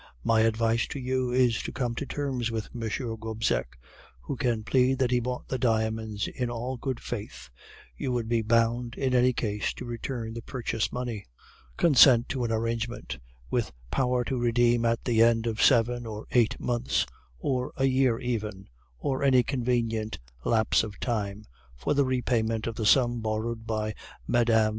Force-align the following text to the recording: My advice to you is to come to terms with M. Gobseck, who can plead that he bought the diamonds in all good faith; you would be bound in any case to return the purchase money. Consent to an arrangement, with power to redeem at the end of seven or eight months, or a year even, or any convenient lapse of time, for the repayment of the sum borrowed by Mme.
My 0.23 0.41
advice 0.41 0.87
to 0.87 0.99
you 0.99 1.29
is 1.29 1.61
to 1.61 1.71
come 1.71 1.93
to 1.93 2.07
terms 2.07 2.49
with 2.49 2.69
M. 2.73 2.81
Gobseck, 3.19 3.77
who 4.21 4.35
can 4.35 4.63
plead 4.63 4.97
that 4.97 5.11
he 5.11 5.19
bought 5.19 5.47
the 5.47 5.59
diamonds 5.59 6.27
in 6.27 6.49
all 6.49 6.75
good 6.75 6.99
faith; 6.99 7.51
you 7.95 8.11
would 8.11 8.27
be 8.27 8.41
bound 8.41 8.95
in 8.95 9.13
any 9.13 9.31
case 9.31 9.73
to 9.75 9.85
return 9.85 10.33
the 10.33 10.41
purchase 10.41 10.91
money. 10.91 11.27
Consent 11.77 12.29
to 12.29 12.43
an 12.43 12.51
arrangement, 12.51 13.19
with 13.51 13.73
power 13.91 14.23
to 14.23 14.39
redeem 14.39 14.85
at 14.85 15.05
the 15.05 15.21
end 15.21 15.45
of 15.45 15.61
seven 15.61 16.07
or 16.07 16.25
eight 16.31 16.59
months, 16.59 17.05
or 17.37 17.71
a 17.77 17.85
year 17.85 18.17
even, 18.17 18.69
or 18.97 19.21
any 19.21 19.43
convenient 19.43 20.17
lapse 20.43 20.81
of 20.83 20.99
time, 20.99 21.45
for 21.77 21.93
the 21.93 22.05
repayment 22.05 22.65
of 22.65 22.73
the 22.73 22.87
sum 22.87 23.19
borrowed 23.21 23.67
by 23.67 23.93
Mme. 24.27 24.69